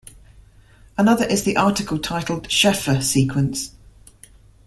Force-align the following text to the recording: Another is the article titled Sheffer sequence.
Another 0.97 1.25
is 1.27 1.43
the 1.43 1.57
article 1.57 1.99
titled 1.99 2.47
Sheffer 2.49 3.03
sequence. 3.03 3.75